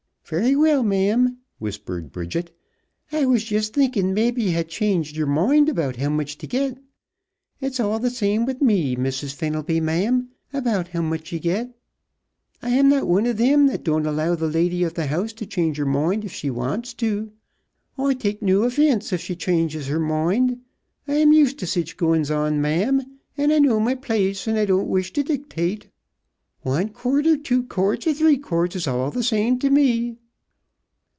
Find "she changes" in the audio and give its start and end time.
19.19-19.87